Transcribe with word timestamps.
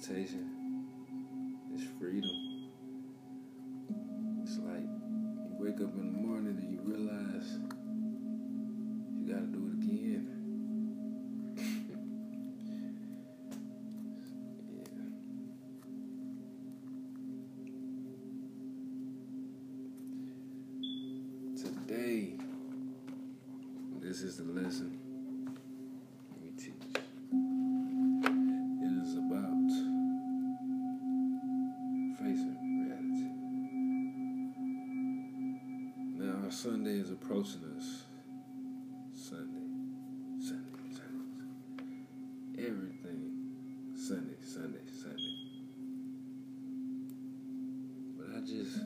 meditation 0.00 0.86
is 1.74 1.82
freedom. 1.98 2.70
It's 4.42 4.56
like 4.58 4.80
you 4.80 5.56
wake 5.58 5.80
up 5.80 5.94
in 5.94 6.12
the 6.12 6.18
morning 6.26 6.56
and 6.58 6.72
you 6.72 6.80
realize 6.82 7.58
you 9.14 9.26
gotta 9.30 9.46
do 9.46 9.66
it 9.66 9.74
again. 9.74 10.26
yeah. 21.56 21.62
Today, 21.62 22.38
this 24.00 24.22
is 24.22 24.36
the 24.38 24.44
lesson 24.44 24.99
Sunday 37.00 37.08
is 37.08 37.10
approaching 37.12 37.64
us. 37.76 38.04
Sunday, 39.14 39.68
Sunday, 40.38 40.88
Sunday. 40.92 41.98
Everything 42.58 43.30
Sunday, 43.96 44.36
Sunday, 44.42 44.84
Sunday. 44.92 45.36
But 48.16 48.26
I 48.36 48.40
just 48.40 48.76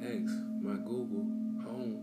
asked 0.00 0.40
my 0.62 0.76
Google 0.76 1.26
home, 1.64 2.02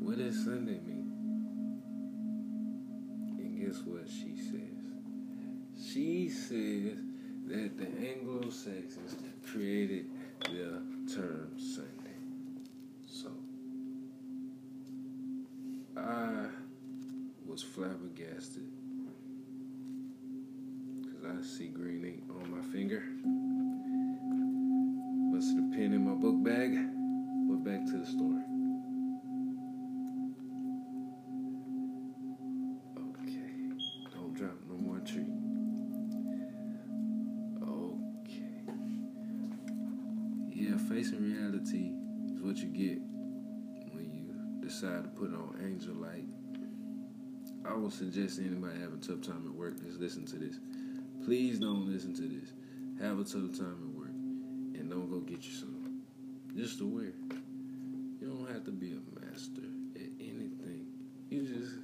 what 0.00 0.18
does 0.18 0.44
Sunday 0.44 0.80
mean? 0.86 1.12
And 3.38 3.60
guess 3.60 3.82
what 3.82 4.08
she 4.08 4.36
says? 4.36 5.92
She 5.92 6.28
says 6.28 6.98
that 7.46 7.78
the 7.78 7.86
Anglo 8.08 8.50
Saxons 8.50 9.16
created 9.44 10.06
the 10.40 10.82
term 11.14 11.50
Sunday. 11.58 12.06
So 13.08 13.30
I 15.96 16.46
was 17.46 17.62
flabbergasted 17.76 18.64
because 21.02 21.24
I 21.26 21.42
see 21.42 21.68
green 21.68 22.06
ink 22.06 22.22
on 22.30 22.50
my 22.50 22.62
finger. 22.72 23.02
Busted 25.30 25.58
a 25.58 25.76
pen 25.76 25.92
in 25.92 26.08
my 26.08 26.14
book 26.14 26.42
bag. 26.42 26.72
Went 26.72 27.64
back 27.66 27.84
to 27.84 27.98
the 27.98 28.06
store. 28.06 28.42
Okay. 33.12 33.52
Don't 34.14 34.32
drop 34.32 34.56
no 34.70 34.76
more 34.78 35.00
tree. 35.00 35.28
Okay. 37.62 38.52
Yeah, 40.48 40.78
facing 40.88 41.20
reality 41.20 41.92
is 42.34 42.40
what 42.40 42.56
you 42.56 42.68
get 42.68 43.02
when 43.92 44.10
you 44.14 44.66
decide 44.66 45.04
to 45.04 45.10
put 45.10 45.34
on 45.34 45.58
angelite. 45.60 46.45
I 47.68 47.74
would 47.74 47.92
suggest 47.92 48.38
anybody 48.38 48.78
having 48.80 48.98
a 49.02 49.06
tough 49.06 49.22
time 49.22 49.44
at 49.46 49.54
work, 49.54 49.82
just 49.84 50.00
listen 50.00 50.24
to 50.26 50.36
this. 50.36 50.56
Please 51.24 51.58
don't 51.58 51.92
listen 51.92 52.14
to 52.14 52.22
this. 52.22 52.52
Have 53.00 53.18
a 53.18 53.24
tough 53.24 53.58
time 53.58 53.76
at 53.82 53.98
work 53.98 54.14
and 54.78 54.88
don't 54.88 55.10
go 55.10 55.20
get 55.20 55.42
you 55.42 55.52
some. 55.52 56.02
Just 56.56 56.80
aware. 56.80 57.12
You 58.20 58.28
don't 58.28 58.48
have 58.52 58.64
to 58.64 58.70
be 58.70 58.92
a 58.92 59.20
master 59.20 59.62
at 59.96 60.10
anything. 60.20 60.86
You 61.28 61.42
just 61.42 61.74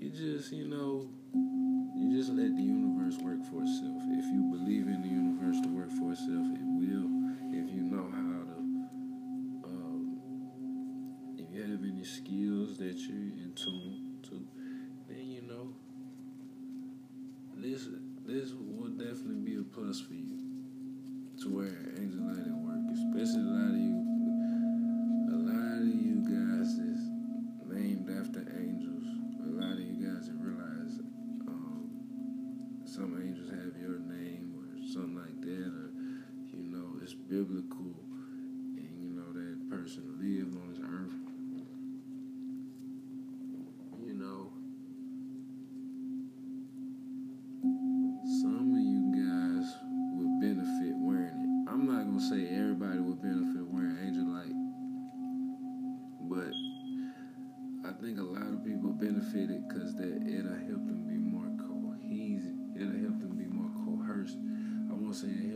you 0.00 0.10
just, 0.10 0.52
you 0.52 0.68
know, 0.68 1.08
you 1.34 2.16
just 2.16 2.30
let 2.30 2.54
the 2.56 2.62
universe 2.62 3.18
work 3.18 3.44
for 3.44 3.62
itself. 3.62 4.02
If 4.10 4.24
you 4.26 4.48
believe 4.50 4.86
in 4.86 5.02
the 5.02 5.08
universe 5.08 5.60
to 5.62 5.68
work 5.68 5.90
for 5.90 6.12
itself, 6.12 6.46
it 6.54 6.62
will. 6.62 7.10
If 7.52 7.68
you 7.70 7.82
know 7.82 8.08
how 8.10 8.44
to, 8.46 8.58
um, 9.68 10.20
if 11.36 11.52
you 11.52 11.62
have 11.62 11.82
any 11.82 12.04
skills 12.04 12.78
that 12.78 12.96
you're 12.98 13.34
in 13.42 13.52
tune 13.54 14.07
to, 14.28 14.46
then 15.08 15.30
you 15.30 15.42
know, 15.42 15.74
this 17.56 17.88
this 18.26 18.52
will 18.54 18.90
definitely 18.90 19.40
be 19.44 19.56
a 19.56 19.62
plus 19.62 20.00
for 20.00 20.14
you 20.14 20.38
to 21.42 21.48
wear 21.54 21.88
light 22.28 22.46
at 22.46 22.58
work, 22.60 22.84
especially 22.92 23.42
a 23.42 23.52
lot 23.52 23.72
of 23.72 23.80
you. 23.80 23.98
A 25.28 25.38
lot 25.48 25.80
of 25.80 25.88
you 25.88 26.22
guys 26.28 26.70
is 26.76 27.02
named 27.68 28.08
after 28.10 28.42
angels. 28.58 29.06
A 29.44 29.50
lot 29.58 29.72
of 29.72 29.80
you 29.80 29.98
guys 30.02 30.28
that 30.28 30.38
realize 30.38 30.98
um, 31.46 31.90
some 32.84 33.16
angels 33.22 33.50
have 33.50 33.74
your 33.80 33.98
name 34.00 34.54
or 34.56 34.66
something 34.92 35.16
like 35.16 35.40
that, 35.40 35.70
or 35.72 35.90
you 36.52 36.64
know 36.64 36.98
it's 37.02 37.14
biblical, 37.14 37.94
and 38.76 38.90
you 38.98 39.10
know 39.10 39.32
that 39.32 39.70
person 39.70 40.04
lived 40.18 40.37
I 57.98 58.00
think 58.00 58.20
a 58.20 58.22
lot 58.22 58.46
of 58.46 58.64
people 58.64 58.90
benefited 58.92 59.66
because 59.66 59.96
that 59.96 60.22
it'll 60.22 60.54
help 60.70 60.86
them 60.86 61.02
be 61.02 61.18
more 61.18 61.50
cohesive. 61.58 62.54
It'll 62.76 62.94
help 62.94 63.18
them 63.18 63.34
be 63.34 63.50
more 63.50 63.74
coerced. 63.74 64.38
I 64.88 64.94
won't 64.94 65.16
say 65.16 65.26
it 65.26 65.47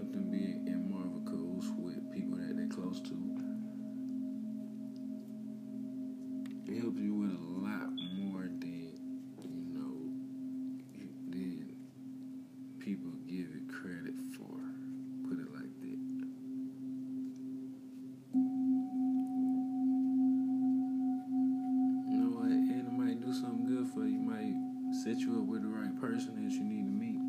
with 25.42 25.62
the 25.62 25.69
right 25.69 26.00
person 26.00 26.34
that 26.36 26.53
you 26.53 26.64
need 26.64 26.84
to 26.84 26.91
meet. 26.91 27.20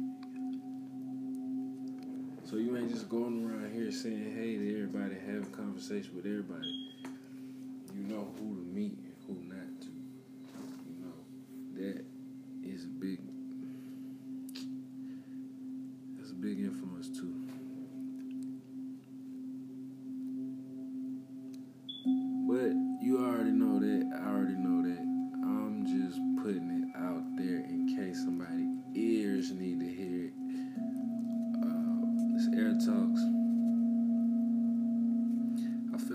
So 2.45 2.57
you 2.57 2.77
ain't 2.77 2.91
just 2.91 3.09
going 3.09 3.45
around 3.45 3.73
here 3.73 3.91
saying 3.91 4.35
hey 4.35 4.57
to 4.57 4.73
everybody, 4.73 5.15
having 5.25 5.45
conversation 5.51 6.15
with 6.15 6.25
everybody. 6.25 6.89
You 7.95 8.03
know 8.03 8.33
who 8.39 8.55
to 8.55 8.61
meet 8.73 9.02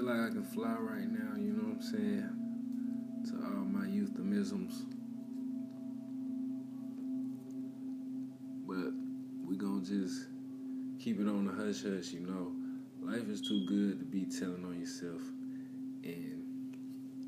I 0.08 0.12
like 0.12 0.30
I 0.30 0.32
can 0.32 0.44
fly 0.44 0.74
right 0.78 1.10
now, 1.10 1.36
you 1.36 1.52
know 1.52 1.68
what 1.68 1.76
I'm 1.76 1.82
saying? 1.82 2.30
To 3.28 3.34
all 3.44 3.64
my 3.64 3.86
euphemisms. 3.86 4.86
But 8.66 8.92
we 9.46 9.56
gonna 9.56 9.84
just 9.84 10.28
keep 10.98 11.20
it 11.20 11.28
on 11.28 11.44
the 11.44 11.52
hush 11.52 11.82
hush, 11.82 12.12
you 12.12 12.20
know. 12.20 12.52
Life 13.02 13.28
is 13.28 13.42
too 13.42 13.66
good 13.66 13.98
to 13.98 14.04
be 14.06 14.24
telling 14.24 14.64
on 14.64 14.80
yourself. 14.80 15.20
And 16.04 16.74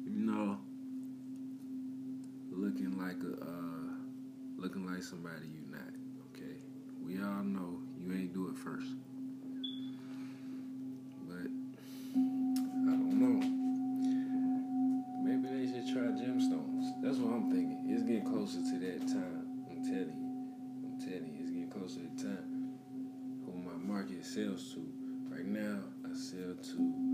you 0.02 0.12
know, 0.12 0.58
looking 2.50 2.98
like 2.98 3.18
a 3.22 3.44
uh, 3.44 3.92
looking 4.56 4.86
like 4.86 5.02
somebody 5.02 5.48
you 5.48 5.70
not. 5.70 5.92
Okay, 6.32 6.56
we 7.04 7.20
all 7.20 7.44
know 7.44 7.80
you 7.98 8.10
ain't 8.14 8.32
do 8.32 8.48
it 8.48 8.56
first, 8.56 8.88
I'm 17.32 17.50
thinking. 17.50 17.86
It's 17.88 18.02
getting 18.02 18.24
closer 18.24 18.58
to 18.58 18.78
that 18.80 19.06
time. 19.06 19.46
I'm 19.70 19.82
telling 19.84 20.18
you. 20.18 20.84
I'm 20.84 20.98
telling 20.98 21.32
you, 21.32 21.42
it's 21.42 21.50
getting 21.50 21.70
closer 21.70 22.00
to 22.00 22.08
the 22.08 22.22
time. 22.22 22.74
Who 23.46 23.52
my 23.62 23.76
market 23.76 24.24
sells 24.24 24.74
to. 24.74 24.86
Right 25.28 25.46
now, 25.46 25.78
I 26.04 26.14
sell 26.14 26.54
to 26.54 27.09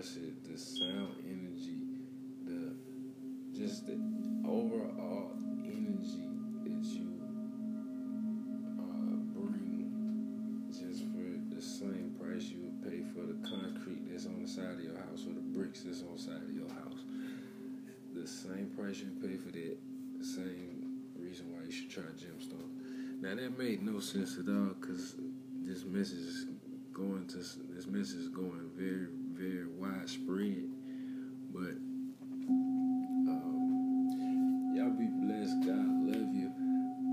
the 0.00 0.56
sound 0.56 1.14
energy, 1.26 1.76
the 2.46 2.74
just 3.54 3.86
the 3.86 4.00
overall 4.48 5.32
energy 5.62 6.24
that 6.64 6.84
you 6.88 7.20
uh, 8.78 9.16
bring 9.36 10.64
just 10.72 11.02
for 11.02 11.54
the 11.54 11.60
same 11.60 12.16
price 12.18 12.44
you 12.44 12.60
would 12.62 12.82
pay 12.82 13.02
for 13.12 13.26
the 13.26 13.36
concrete 13.46 14.10
that's 14.10 14.24
on 14.24 14.40
the 14.40 14.48
side 14.48 14.72
of 14.72 14.80
your 14.80 14.96
house 14.96 15.26
or 15.28 15.34
the 15.34 15.40
bricks 15.52 15.82
that's 15.82 16.00
on 16.00 16.16
the 16.16 16.22
side 16.22 16.42
of 16.48 16.50
your 16.50 16.70
house. 16.70 17.04
The 18.14 18.26
same 18.26 18.72
price 18.74 19.00
you 19.00 19.10
pay 19.20 19.36
for 19.36 19.52
that, 19.52 19.76
the 20.18 20.24
same 20.24 21.02
reason 21.14 21.52
why 21.52 21.66
you 21.66 21.72
should 21.72 21.90
try 21.90 22.04
gemstones. 22.04 23.20
Now 23.20 23.34
that 23.34 23.58
made 23.58 23.82
no 23.82 24.00
sense 24.00 24.38
at 24.38 24.48
all 24.48 24.72
because 24.80 25.16
this 25.60 25.84
message 25.84 26.20
is 26.20 26.46
going 26.94 27.26
to 27.28 27.36
this 27.36 27.86
message 27.86 28.20
is 28.20 28.28
going 28.28 28.70
very 28.74 29.08
very 29.40 29.66
widespread, 29.78 30.68
but 31.50 31.72
um, 33.26 34.72
y'all 34.76 34.90
be 34.90 35.08
blessed. 35.24 35.56
God 35.64 35.88
love 36.04 36.34
you. 36.34 36.52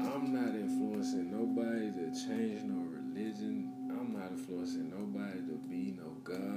I'm 0.03 0.33
not 0.33 0.53
influencing 0.53 1.31
nobody 1.31 1.89
to 1.93 2.11
change 2.27 2.63
no 2.63 2.83
religion. 2.91 3.71
I'm 3.89 4.11
not 4.11 4.31
influencing 4.31 4.89
nobody 4.89 5.39
to 5.39 5.57
be 5.69 5.95
no 5.97 6.17
God 6.25 6.56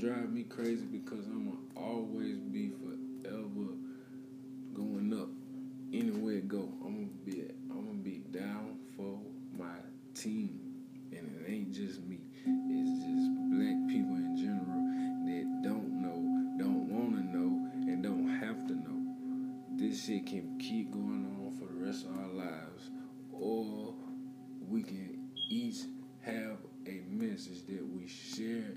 drive 0.00 0.32
me 0.32 0.44
crazy 0.44 0.86
because 0.86 1.26
I'm 1.26 1.44
gonna 1.44 1.86
always 1.86 2.38
be 2.38 2.70
forever 2.70 3.74
going 4.72 5.12
up 5.12 5.28
anywhere 5.92 6.36
it 6.36 6.48
go. 6.48 6.72
I'm 6.82 6.94
gonna 6.94 7.24
be 7.26 7.44
I'm 7.70 7.84
gonna 7.84 7.98
be 7.98 8.22
down 8.30 8.78
for 8.96 9.18
my 9.58 9.76
team, 10.14 10.58
and 11.12 11.20
it 11.20 11.50
ain't 11.50 11.72
just 11.72 12.00
me. 12.04 12.18
It's 12.46 13.04
just 13.04 13.28
black 13.50 13.76
people 13.88 14.16
in 14.16 14.36
general 14.38 14.80
that 15.26 15.68
don't 15.68 16.00
know, 16.00 16.64
don't 16.64 16.88
want 16.88 17.16
to 17.16 17.36
know, 17.36 17.92
and 17.92 18.02
don't 18.02 18.26
have 18.40 18.66
to 18.68 18.74
know. 18.74 19.76
This 19.76 20.06
shit 20.06 20.26
can 20.26 20.58
keep 20.58 20.92
going 20.92 21.26
on 21.26 21.58
for 21.58 21.70
the 21.70 21.78
rest 21.78 22.06
of 22.06 22.12
our 22.12 22.28
lives, 22.28 22.88
or 23.32 23.94
we 24.66 24.82
can 24.82 25.28
each 25.50 25.80
have 26.22 26.56
a 26.86 27.02
message 27.10 27.66
that 27.66 27.86
we 27.86 28.08
share 28.08 28.76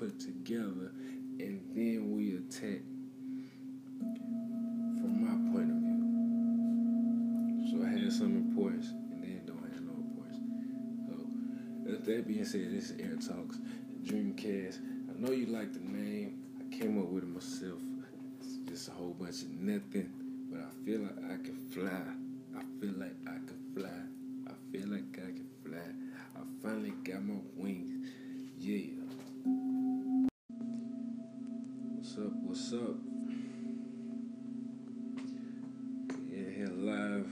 put 0.00 0.18
together, 0.18 0.92
and 1.38 1.60
then 1.74 2.10
we 2.16 2.36
attack 2.36 2.80
from 4.96 5.12
my 5.20 5.36
point 5.52 5.70
of 5.70 5.76
view. 5.76 6.00
So 7.70 7.84
I 7.86 7.90
had 8.00 8.10
some 8.10 8.34
importance 8.34 8.88
and 8.88 9.22
then 9.22 9.42
don't 9.44 9.62
have 9.70 9.82
no 9.82 9.92
importance. 9.92 10.40
So 11.06 11.14
with 11.84 12.04
that 12.06 12.26
being 12.26 12.46
said, 12.46 12.72
this 12.72 12.90
is 12.90 12.98
Air 12.98 13.16
Talks, 13.16 13.58
Dreamcast. 14.02 14.78
I 15.10 15.20
know 15.20 15.32
you 15.32 15.46
like 15.46 15.74
the 15.74 15.80
name. 15.80 16.38
I 16.58 16.74
came 16.74 16.98
up 16.98 17.08
with 17.08 17.24
it 17.24 17.28
myself. 17.28 17.82
It's 18.40 18.56
just 18.66 18.88
a 18.88 18.92
whole 18.92 19.12
bunch 19.12 19.42
of 19.42 19.50
nothing. 19.50 20.10
But 20.50 20.60
I 20.60 20.70
feel 20.86 21.00
like 21.00 21.18
I 21.26 21.36
can 21.44 21.58
fly. 21.70 22.04
I 22.56 22.62
feel 22.80 22.94
like 22.96 23.16
I 23.26 23.36
can 23.46 23.58
fly. 23.74 23.99
What's 32.70 32.84
up? 32.84 32.96
Yeah, 36.30 36.50
here 36.54 36.68
live. 36.68 37.26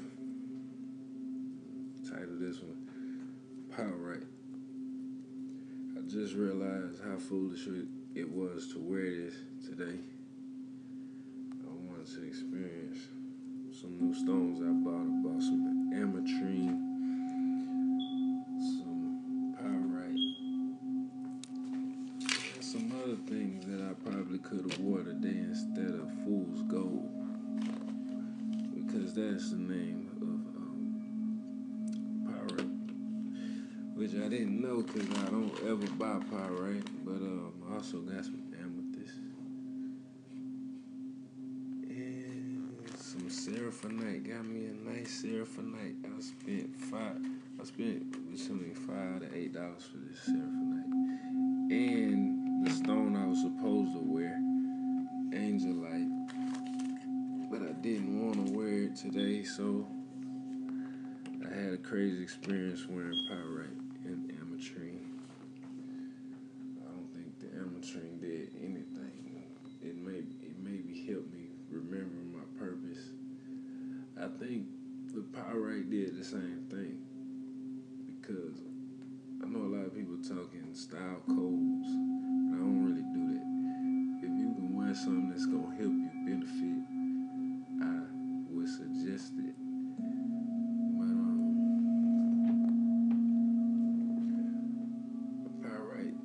Title 2.11 2.38
this 2.40 2.58
one 2.58 2.76
Power 3.70 3.87
Right. 3.87 4.25
I 5.96 6.00
just 6.11 6.35
realized 6.35 7.05
how 7.05 7.19
foolish 7.19 7.69
it 8.17 8.29
was 8.29 8.73
to 8.73 8.81
wear 8.81 9.05
this 9.05 9.35
today. 9.64 10.00
I 11.62 11.70
wanted 11.70 12.06
to 12.17 12.26
experience 12.26 12.99
some 13.81 13.96
new 14.00 14.14
stones 14.14 14.58
I 14.61 14.73
bought. 14.82 15.06
I 15.06 15.23
bought 15.23 15.43
some 15.43 15.93
ametrine, 15.94 16.78
things 23.26 23.67
that 23.67 23.81
I 23.81 23.93
probably 24.09 24.38
could 24.38 24.70
have 24.70 24.79
wore 24.81 25.03
today 25.03 25.38
instead 25.38 25.94
of 26.00 26.11
fool's 26.25 26.62
gold. 26.62 27.11
Because 28.75 29.15
that's 29.15 29.50
the 29.50 29.56
name 29.56 30.09
of 30.16 30.23
um, 30.57 30.85
pyrite. 32.26 33.97
Which 33.97 34.14
I 34.14 34.28
didn't 34.28 34.61
know 34.61 34.83
because 34.83 35.09
I 35.19 35.31
don't 35.31 35.54
ever 35.66 35.87
buy 35.97 36.19
pyrite. 36.31 36.87
But 37.04 37.23
um, 37.23 37.52
I 37.71 37.75
also 37.75 37.99
got 37.99 38.25
some 38.25 38.43
amethyst. 38.59 39.21
And 41.88 42.73
some 42.97 43.28
seraphinite. 43.28 44.28
Got 44.28 44.45
me 44.47 44.66
a 44.66 44.75
nice 44.88 45.23
seraphinite. 45.23 46.04
I 46.04 46.21
spent 46.21 46.76
five. 46.76 47.21
I 47.61 47.64
spent 47.64 48.12
between 48.31 48.75
five 48.75 49.21
to 49.21 49.37
eight 49.37 49.52
dollars 49.52 49.85
for 49.90 49.99
this 49.99 50.21
seraphinite. 50.28 51.09
And 51.71 52.38
angelite. 55.32 56.11
But 57.50 57.62
I 57.62 57.73
didn't 57.80 58.25
want 58.25 58.47
to 58.47 58.52
wear 58.52 58.85
it 58.85 58.97
today, 58.97 59.42
so 59.44 59.87
I 61.44 61.54
had 61.54 61.73
a 61.73 61.78
crazy 61.78 62.23
experience 62.23 62.87
wearing 62.88 63.18
pyrite 63.28 63.78
and 64.04 64.30
ametrine. 64.32 65.04
I 66.80 66.90
don't 66.90 67.12
think 67.14 67.38
the 67.40 67.47
ametrine 67.47 68.20
did 68.20 68.50
anything. 68.62 69.44
It 69.80 69.97
may 69.97 70.18
it 70.18 70.58
maybe 70.62 71.06
helped 71.08 71.32
me 71.32 71.49
remember 71.70 72.16
my 72.37 72.44
purpose. 72.58 73.11
I 74.20 74.28
think 74.38 74.66
the 75.14 75.23
pyrite 75.23 75.90
did 75.90 76.18
the 76.18 76.25
same 76.25 76.66
thing 76.70 76.99
because 78.20 78.61
I 79.42 79.47
know 79.47 79.61
a 79.61 79.73
lot 79.75 79.87
of 79.87 79.94
people 79.94 80.16
talking 80.18 80.75
style 80.75 81.23
codes, 81.26 81.58
that's 85.38 85.47
gonna 85.47 85.71
help 85.76 85.92
you 85.92 86.11
benefit, 86.26 86.83
I 87.80 88.11
would 88.50 88.68
suggest 88.68 89.35
it. 89.38 89.54
But 90.99 91.04
um, 91.14 91.54
pyrite, 95.62 96.18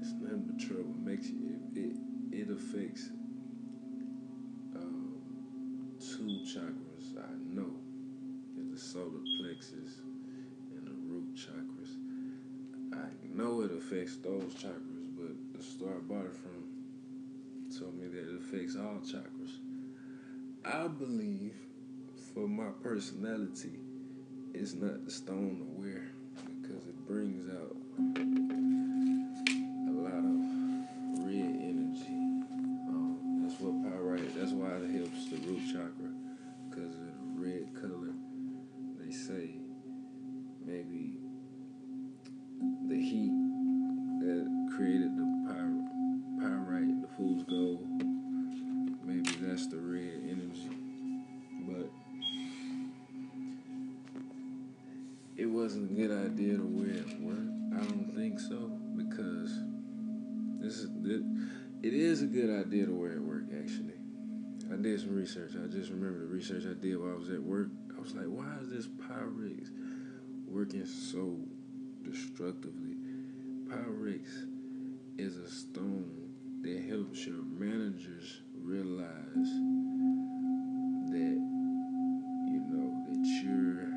it's 0.00 0.12
nothing 0.22 0.44
but 0.46 0.58
trouble. 0.58 0.94
Makes 1.04 1.28
you 1.28 1.60
it 1.74 1.78
it, 1.78 1.96
it 2.32 2.48
affects 2.50 3.10
um, 4.74 5.20
two 6.00 6.40
chakras. 6.48 7.14
I 7.18 7.36
know 7.52 7.76
the 8.72 8.78
solar 8.78 9.20
plexus 9.38 10.00
and 10.74 10.86
the 10.86 10.94
root 11.04 11.34
chakras. 11.34 11.92
I 12.94 13.10
know 13.34 13.60
it 13.60 13.72
affects 13.72 14.16
those 14.16 14.54
chakras, 14.54 15.10
but 15.14 15.36
I 15.90 15.98
bought 16.08 16.24
it 16.24 16.32
from 16.32 16.75
told 17.78 17.98
me 17.98 18.06
that 18.08 18.18
it 18.18 18.40
affects 18.40 18.76
all 18.76 19.00
chakras. 19.04 19.58
I 20.64 20.88
believe, 20.88 21.54
for 22.32 22.48
my 22.48 22.70
personality, 22.82 23.78
it's 24.54 24.72
not 24.74 25.04
the 25.04 25.10
stone 25.10 25.58
to 25.58 25.80
wear 25.80 26.02
because 26.62 26.86
it 26.86 27.06
brings 27.06 27.48
out 27.50 28.35
research 66.36 66.64
I 66.66 66.74
did 66.74 66.98
while 66.98 67.12
I 67.12 67.16
was 67.16 67.30
at 67.30 67.42
work. 67.42 67.68
I 67.96 68.00
was 68.00 68.14
like, 68.14 68.26
why 68.26 68.58
is 68.60 68.68
this 68.68 68.86
Pyrex 68.86 69.70
working 70.46 70.84
so 70.84 71.38
destructively? 72.02 72.96
Pyrex 73.66 74.26
is 75.16 75.38
a 75.38 75.48
stone 75.48 76.28
that 76.60 76.84
helps 76.90 77.26
your 77.26 77.42
managers 77.42 78.42
realize 78.54 79.48
that 81.08 81.38
you 82.52 82.60
know 82.68 82.92
that 83.08 83.24
you're 83.42 83.88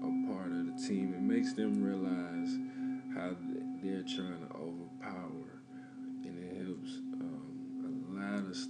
a 0.00 0.32
part 0.32 0.52
of 0.52 0.64
the 0.64 0.88
team. 0.88 1.12
It 1.12 1.20
makes 1.20 1.52
them 1.52 1.82
realize 1.82 2.56
how 3.14 3.36
they're 3.82 4.00
trying 4.00 4.48
to 4.48 4.54
overpower, 4.56 5.45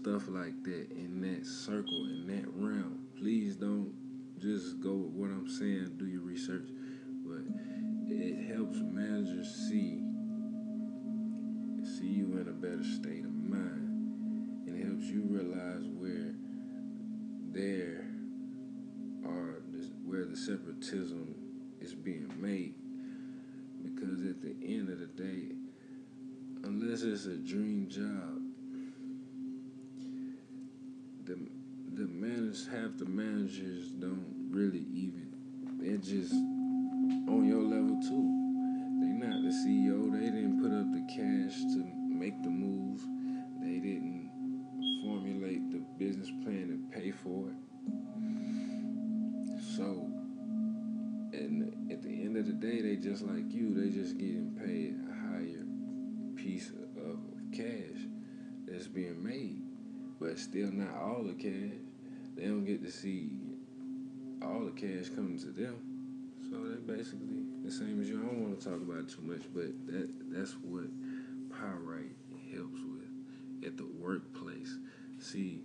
stuff 0.06 0.28
like 0.28 0.62
that 0.62 0.86
in 0.92 1.20
that 1.20 1.44
circle 1.44 2.06
in 2.06 2.28
that 2.28 2.46
realm. 2.54 3.00
Please 3.18 3.56
don't 3.56 3.92
just 4.38 4.80
go 4.80 4.92
with 4.92 5.10
what 5.10 5.30
I'm 5.30 5.48
saying. 5.48 5.94
Do 5.96 6.06
your 6.06 6.20
research, 6.20 6.68
but 7.24 7.42
it 8.06 8.54
helps 8.54 8.76
managers 8.78 9.52
see 9.68 10.00
see 11.82 12.06
you 12.06 12.38
in 12.38 12.46
a 12.48 12.52
better 12.52 12.84
state 12.84 13.24
of 13.24 13.34
mind, 13.34 14.68
and 14.68 14.80
it 14.80 14.86
helps 14.86 15.06
you 15.06 15.22
realize 15.26 15.88
where 15.88 16.36
there 17.50 18.06
are 19.24 19.60
where 20.04 20.24
the 20.24 20.36
separatism 20.36 21.34
is 21.80 21.94
being 21.94 22.32
made. 22.38 22.74
Because 23.82 24.20
at 24.20 24.40
the 24.40 24.54
end 24.62 24.88
of 24.88 25.00
the 25.00 25.06
day, 25.06 25.56
unless 26.62 27.02
it's 27.02 27.26
a 27.26 27.36
dream 27.36 27.88
job, 27.88 28.35
the 31.96 32.06
managers 32.08 32.68
half 32.70 32.98
the 32.98 33.06
managers 33.06 33.88
don't 33.92 34.26
really 34.50 34.84
even 34.92 35.26
they're 35.78 35.96
just 35.96 36.32
on 36.32 37.46
your 37.46 37.62
level 37.62 38.00
too. 38.02 38.26
They 39.00 39.12
not 39.12 39.42
the 39.42 39.50
CEO. 39.64 40.10
They 40.12 40.26
didn't 40.26 40.60
put 40.60 40.72
up 40.72 40.90
the 40.92 41.06
cash 41.08 41.56
to 41.74 41.84
make 42.08 42.42
the 42.42 42.50
move. 42.50 43.00
They 43.62 43.78
didn't 43.78 44.30
formulate 45.04 45.70
the 45.70 45.78
business 45.98 46.30
plan 46.42 46.70
and 46.70 46.90
pay 46.90 47.12
for 47.12 47.48
it. 47.48 47.56
So, 49.76 50.10
and 51.32 51.92
at 51.92 52.02
the 52.02 52.08
end 52.08 52.36
of 52.36 52.46
the 52.46 52.52
day, 52.52 52.82
they 52.82 52.96
just 52.96 53.22
like 53.22 53.52
you. 53.52 53.74
They 53.74 53.90
just 53.90 54.18
getting 54.18 54.58
paid 54.58 54.96
a 55.08 55.14
higher 55.28 55.64
piece 56.34 56.70
of 56.70 57.18
cash 57.52 58.06
that's 58.66 58.88
being 58.88 59.22
made, 59.22 59.62
but 60.18 60.38
still 60.38 60.72
not 60.72 60.94
all 61.00 61.22
the 61.22 61.34
cash. 61.34 61.85
They 62.36 62.44
don't 62.44 62.64
get 62.64 62.84
to 62.84 62.92
see 62.92 63.30
all 64.42 64.66
the 64.66 64.72
cash 64.72 65.08
coming 65.14 65.38
to 65.38 65.46
them. 65.46 65.76
So 66.50 66.58
they 66.68 66.76
basically 66.76 67.44
the 67.64 67.72
same 67.72 68.00
as 68.00 68.08
you. 68.08 68.20
I 68.22 68.26
don't 68.26 68.42
want 68.42 68.60
to 68.60 68.64
talk 68.64 68.80
about 68.80 68.98
it 68.98 69.08
too 69.08 69.22
much, 69.22 69.42
but 69.54 69.72
that 69.86 70.08
that's 70.30 70.52
what 70.62 70.84
pyrite 71.50 72.14
helps 72.52 72.80
with 72.84 73.66
at 73.66 73.76
the 73.78 73.86
workplace. 73.98 74.78
See, 75.18 75.62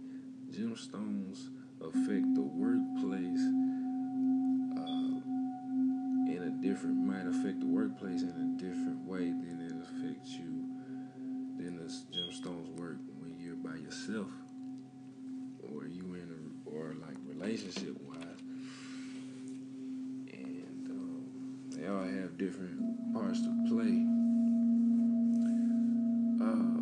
gemstones 0.49 1.49
affect 1.81 2.35
the 2.35 2.41
workplace 2.41 3.43
uh, 4.79 5.19
in 6.31 6.41
a 6.41 6.61
different 6.65 6.97
might 7.05 7.27
affect 7.27 7.59
the 7.59 7.67
workplace 7.67 8.21
in 8.21 8.29
a 8.29 8.61
different 8.61 9.05
way 9.05 9.29
than 9.29 9.59
it 9.59 9.75
affects 9.83 10.31
you 10.31 10.65
than 11.57 11.75
the 11.77 11.91
gemstones 12.17 12.69
work 12.79 12.97
when 13.19 13.35
you're 13.39 13.55
by 13.55 13.75
yourself 13.75 14.29
relationship 17.51 17.97
wise 18.07 18.17
and 20.31 20.89
um, 20.89 21.25
they 21.71 21.85
all 21.85 22.03
have 22.03 22.37
different 22.37 22.79
parts 23.13 23.41
to 23.41 23.49
play 23.67 24.05
uh, 26.41 26.79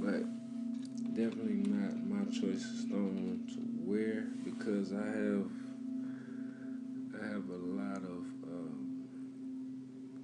but 0.00 0.22
definitely 1.14 1.64
not 1.66 1.92
my 2.06 2.24
choice 2.30 2.64
of 2.64 2.76
stone 2.86 3.40
to 3.48 3.58
wear 3.82 4.26
because 4.44 4.92
I 4.92 5.06
have 5.06 5.50
I 7.20 7.26
have 7.26 7.48
a 7.48 7.62
lot 7.74 7.98
of 7.98 8.24
um, 8.46 9.08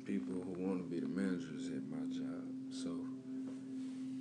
people 0.05 0.35
who 0.35 0.65
want 0.65 0.79
to 0.79 0.89
be 0.89 1.01
the 1.01 1.09
managers 1.09 1.69
at 1.69 1.83
my 1.91 2.07
job. 2.15 2.45
So 2.71 2.89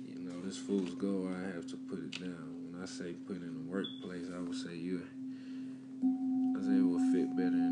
you 0.06 0.18
know, 0.18 0.40
this 0.40 0.56
fool's 0.56 0.94
goal 0.94 1.28
I 1.28 1.54
have 1.54 1.68
to 1.68 1.76
put 1.76 2.00
it 2.00 2.18
down. 2.20 2.56
When 2.72 2.82
I 2.82 2.86
say 2.86 3.12
put 3.12 3.36
in 3.36 3.54
the 3.54 3.70
workplace, 3.70 4.26
I 4.34 4.40
would 4.40 4.56
say 4.56 4.74
you. 4.74 5.02
Better 7.36 7.69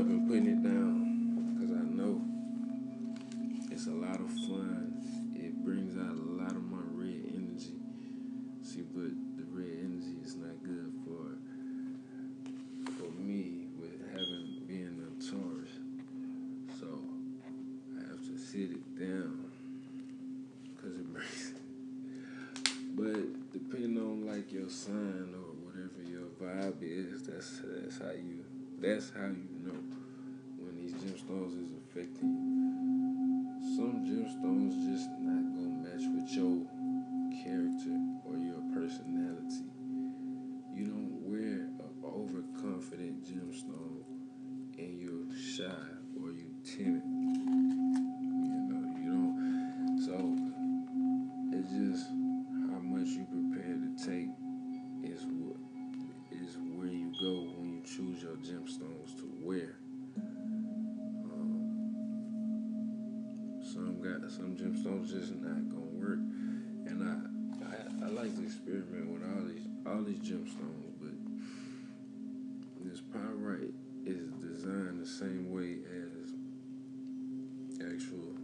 up 0.00 0.06
and 0.06 0.26
putting 0.26 0.46
it 0.46 0.62
down 0.62 1.58
because 1.58 1.76
I 1.76 1.84
know 1.84 2.22
it's 3.70 3.86
a 3.86 3.90
lot 3.90 4.18
of 4.18 4.30
fun. 4.48 4.96
It 5.36 5.62
brings 5.62 5.94
out 5.98 6.16
a 6.16 6.30
lot 6.40 6.52
of 6.52 6.64
my 6.64 6.80
red 6.96 7.20
energy. 7.34 7.76
See, 8.62 8.80
but 8.80 9.12
you. 31.96 32.06
Some 33.74 34.04
gemstones 34.06 34.89
gemstones, 70.18 70.92
but 71.00 71.12
this 72.84 73.00
pyrite 73.12 73.74
is 74.04 74.30
designed 74.34 75.00
the 75.00 75.06
same 75.06 75.50
way 75.52 75.78
as 75.86 76.32
actual 77.92 78.34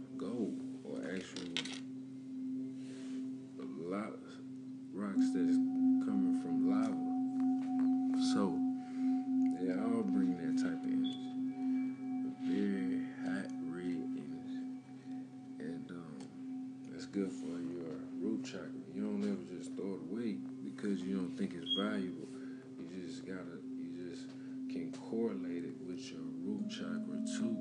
root 26.47 26.69
chakra 26.69 27.19
too. 27.27 27.59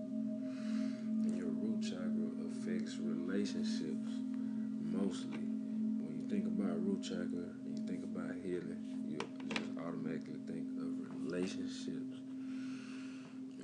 And 1.27 1.37
your 1.37 1.51
root 1.51 1.83
chakra 1.83 2.31
affects 2.47 2.97
relationships 3.03 4.15
mostly. 4.95 5.43
When 5.43 6.23
you 6.23 6.27
think 6.31 6.47
about 6.47 6.79
root 6.87 7.03
chakra 7.03 7.51
and 7.67 7.75
you 7.75 7.83
think 7.87 8.05
about 8.05 8.31
healing, 8.43 8.79
you 9.11 9.19
just 9.51 9.67
automatically 9.83 10.39
think 10.47 10.71
of 10.79 10.95
relationships. 11.27 12.23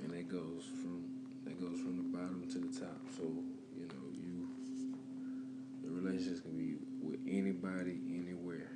And 0.03 0.11
that 0.11 0.27
goes 0.27 0.67
from 0.83 1.07
that 1.45 1.59
goes 1.59 1.79
from 1.79 1.97
the 1.97 2.17
bottom 2.17 2.43
to 2.51 2.59
the 2.59 2.79
top. 2.79 2.99
So, 3.15 3.23
you 3.23 3.87
know, 3.87 4.05
you 4.11 4.47
the 5.83 5.89
relationships 5.89 6.41
can 6.41 6.57
be 6.57 6.75
with 7.01 7.19
anybody, 7.27 7.99
anywhere. 8.11 8.71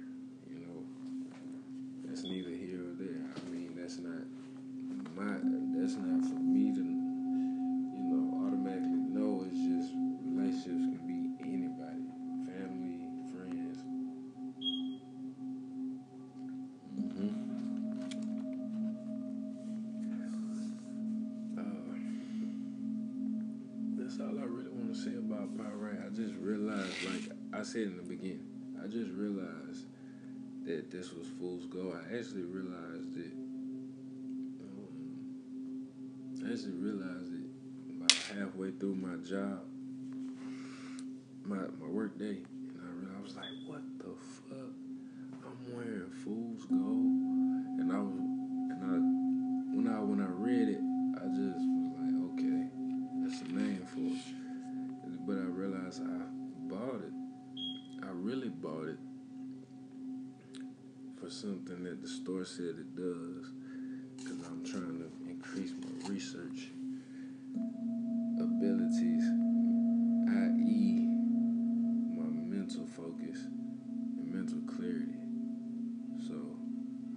You 0.50 0.60
know, 0.64 0.86
that's 2.06 2.24
neither 2.24 2.52
here 2.52 2.88
or 2.88 2.96
there. 2.96 3.24
I 3.36 3.50
mean, 3.50 3.76
that's 3.76 4.00
not 4.00 4.24
my. 5.16 5.57
Said 27.78 27.88
in 27.88 27.98
the 27.98 28.04
beginning, 28.04 28.48
I 28.84 28.88
just 28.88 29.12
realized 29.12 29.86
that 30.66 30.90
this 30.90 31.14
was 31.14 31.28
fool's 31.40 31.66
gold. 31.66 31.94
I 31.96 32.18
actually 32.18 32.44
realized 32.44 33.16
it. 33.18 33.34
Um, 34.64 35.88
I 36.44 36.52
actually 36.54 36.74
realized 36.74 37.34
it 37.34 37.50
about 37.96 38.12
halfway 38.36 38.72
through 38.72 38.96
my 38.96 39.18
job, 39.18 39.62
my 41.46 41.58
my 41.80 41.88
work 41.88 42.18
day, 42.18 42.38
something 61.38 61.84
that 61.84 62.02
the 62.02 62.08
store 62.08 62.44
said 62.46 62.76
it 62.80 62.96
does. 62.96 63.52
Because 64.18 64.40
I'm 64.48 64.66
trying 64.66 64.98
to 64.98 65.30
increase 65.30 65.72
my 65.78 66.10
research 66.10 66.72
abilities, 68.42 69.24
i.e., 70.34 71.06
my 72.18 72.26
mental 72.26 72.88
focus 72.88 73.46
and 74.18 74.34
mental 74.34 74.62
clarity. 74.76 75.14
So 76.28 76.34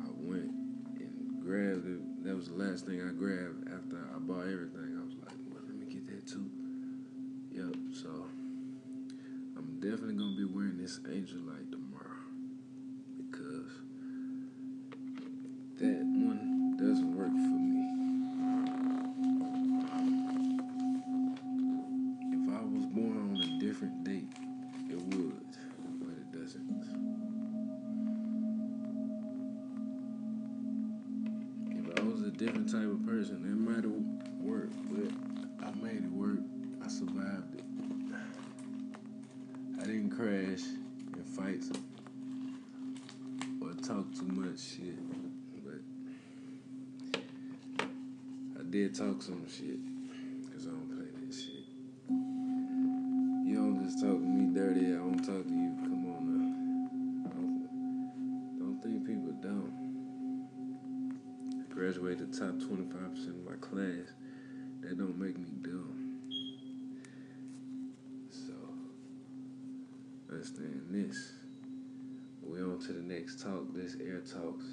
I 0.04 0.08
went 0.12 0.52
and 1.00 1.40
grabbed 1.40 1.86
it. 1.86 2.24
That 2.24 2.36
was 2.36 2.48
the 2.48 2.56
last 2.56 2.84
thing 2.84 3.00
I 3.00 3.12
grabbed 3.12 3.68
after 3.68 4.06
I 4.14 4.18
bought 4.18 4.42
everything. 4.42 5.00
I 5.00 5.04
was 5.04 5.16
like, 5.16 5.36
well, 5.48 5.62
let 5.66 5.74
me 5.74 5.86
get 5.86 6.06
that 6.08 6.28
too. 6.28 6.50
Yep, 7.52 7.74
so 7.94 8.26
I'm 9.56 9.80
definitely 9.80 10.16
gonna 10.16 10.36
be 10.36 10.44
wearing 10.44 10.76
this 10.76 11.00
angelite 11.08 11.69
talk 43.90 44.14
too 44.14 44.26
much 44.26 44.60
shit, 44.60 44.94
but 45.64 47.20
I 48.58 48.62
did 48.70 48.94
talk 48.94 49.20
some 49.20 49.44
shit 49.48 49.99
We 74.20 74.69